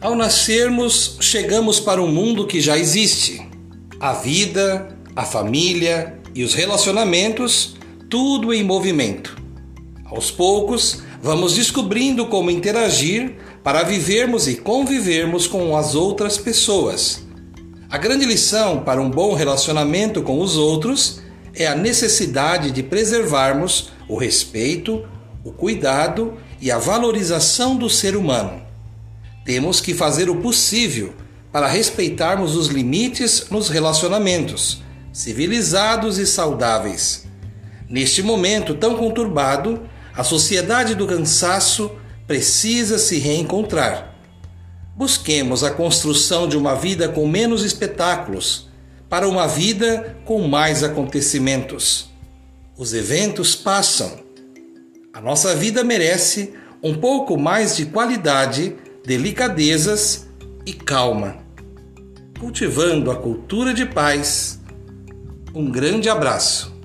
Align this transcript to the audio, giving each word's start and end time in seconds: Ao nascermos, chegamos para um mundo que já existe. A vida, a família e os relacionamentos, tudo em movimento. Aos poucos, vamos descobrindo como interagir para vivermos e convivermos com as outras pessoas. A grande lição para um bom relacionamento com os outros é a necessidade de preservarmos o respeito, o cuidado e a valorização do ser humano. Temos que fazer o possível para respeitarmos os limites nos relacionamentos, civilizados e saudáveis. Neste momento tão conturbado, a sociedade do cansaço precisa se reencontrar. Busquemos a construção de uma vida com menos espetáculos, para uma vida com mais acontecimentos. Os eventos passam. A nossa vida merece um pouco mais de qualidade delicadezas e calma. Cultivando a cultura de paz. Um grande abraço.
Ao 0.00 0.14
nascermos, 0.14 1.16
chegamos 1.20 1.80
para 1.80 2.00
um 2.00 2.06
mundo 2.06 2.46
que 2.46 2.60
já 2.60 2.78
existe. 2.78 3.44
A 3.98 4.12
vida, 4.12 4.96
a 5.16 5.24
família 5.24 6.20
e 6.32 6.44
os 6.44 6.54
relacionamentos, 6.54 7.74
tudo 8.08 8.54
em 8.54 8.62
movimento. 8.62 9.36
Aos 10.04 10.30
poucos, 10.30 11.02
vamos 11.20 11.54
descobrindo 11.54 12.26
como 12.26 12.48
interagir 12.48 13.38
para 13.64 13.82
vivermos 13.82 14.46
e 14.46 14.54
convivermos 14.54 15.48
com 15.48 15.76
as 15.76 15.96
outras 15.96 16.38
pessoas. 16.38 17.26
A 17.90 17.98
grande 17.98 18.24
lição 18.24 18.84
para 18.84 19.02
um 19.02 19.10
bom 19.10 19.34
relacionamento 19.34 20.22
com 20.22 20.40
os 20.40 20.56
outros 20.56 21.20
é 21.52 21.66
a 21.66 21.74
necessidade 21.74 22.70
de 22.70 22.84
preservarmos 22.84 23.90
o 24.08 24.16
respeito, 24.16 25.04
o 25.42 25.50
cuidado 25.50 26.34
e 26.60 26.70
a 26.70 26.78
valorização 26.78 27.76
do 27.76 27.90
ser 27.90 28.14
humano. 28.14 28.67
Temos 29.48 29.80
que 29.80 29.94
fazer 29.94 30.28
o 30.28 30.42
possível 30.42 31.14
para 31.50 31.66
respeitarmos 31.66 32.54
os 32.54 32.66
limites 32.66 33.48
nos 33.48 33.70
relacionamentos, 33.70 34.82
civilizados 35.10 36.18
e 36.18 36.26
saudáveis. 36.26 37.26
Neste 37.88 38.22
momento 38.22 38.74
tão 38.74 38.98
conturbado, 38.98 39.88
a 40.14 40.22
sociedade 40.22 40.94
do 40.94 41.06
cansaço 41.06 41.90
precisa 42.26 42.98
se 42.98 43.16
reencontrar. 43.16 44.14
Busquemos 44.94 45.64
a 45.64 45.70
construção 45.70 46.46
de 46.46 46.58
uma 46.58 46.74
vida 46.74 47.08
com 47.08 47.26
menos 47.26 47.64
espetáculos, 47.64 48.68
para 49.08 49.26
uma 49.26 49.48
vida 49.48 50.18
com 50.26 50.46
mais 50.46 50.84
acontecimentos. 50.84 52.10
Os 52.76 52.92
eventos 52.92 53.56
passam. 53.56 54.20
A 55.10 55.22
nossa 55.22 55.56
vida 55.56 55.82
merece 55.82 56.52
um 56.82 56.94
pouco 56.94 57.38
mais 57.38 57.78
de 57.78 57.86
qualidade 57.86 58.76
delicadezas 59.08 60.28
e 60.66 60.72
calma. 60.74 61.38
Cultivando 62.38 63.10
a 63.10 63.16
cultura 63.16 63.72
de 63.72 63.86
paz. 63.86 64.60
Um 65.54 65.70
grande 65.70 66.10
abraço. 66.10 66.77